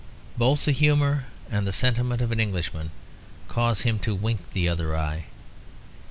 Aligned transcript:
Both 0.35 0.65
the 0.65 0.71
humour 0.71 1.25
and 1.51 1.67
the 1.67 1.71
sentiment 1.71 2.23
of 2.23 2.31
an 2.31 2.39
Englishman 2.39 2.89
cause 3.47 3.81
him 3.81 3.99
to 3.99 4.15
wink 4.15 4.53
the 4.53 4.67
other 4.67 4.97
eye. 4.97 5.25